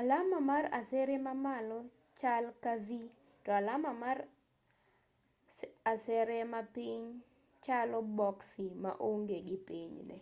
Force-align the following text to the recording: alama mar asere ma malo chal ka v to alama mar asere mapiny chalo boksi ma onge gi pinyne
alama 0.00 0.38
mar 0.50 0.64
asere 0.78 1.16
ma 1.26 1.32
malo 1.44 1.78
chal 2.18 2.44
ka 2.62 2.72
v 2.86 2.88
to 3.44 3.48
alama 3.60 3.90
mar 4.02 4.18
asere 5.92 6.38
mapiny 6.52 7.06
chalo 7.64 7.98
boksi 8.18 8.64
ma 8.82 8.92
onge 9.10 9.38
gi 9.46 9.56
pinyne 9.66 10.16